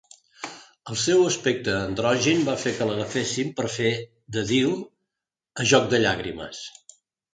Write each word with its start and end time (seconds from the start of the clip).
El 0.93 0.97
seu 1.01 1.19
aspecte 1.25 1.75
androgin 1.81 2.41
va 2.49 2.55
fer 2.63 2.73
que 2.79 2.87
l'agafessin 2.91 3.53
per 3.59 3.67
fer 3.77 3.93
de 4.39 4.45
Dil 4.53 4.75
a 5.63 5.67
"Joc 5.73 5.87
de 5.93 6.01
llàgrimes". 6.07 6.65